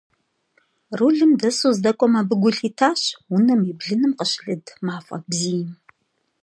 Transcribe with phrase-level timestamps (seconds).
[0.97, 3.01] Рулым дэсу здэкӀуэм абы гу лъитащ
[3.35, 5.69] унэм и блыным къыщылыд мафӀэ бзийм.